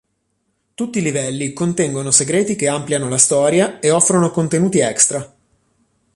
Tutti 0.73 0.97
i 0.97 1.01
livelli 1.03 1.53
contengono 1.53 2.09
segreti 2.09 2.55
che 2.55 2.67
ampliano 2.67 3.07
la 3.07 3.19
storia 3.19 3.79
e 3.79 3.91
offrono 3.91 4.31
contenuti 4.31 4.79
extra. 4.79 5.31